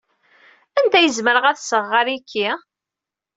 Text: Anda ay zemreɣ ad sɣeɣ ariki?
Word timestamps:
Anda 0.79 0.97
ay 0.97 1.07
zemreɣ 1.17 1.45
ad 1.47 1.57
sɣeɣ 1.59 1.91
ariki? 2.01 2.47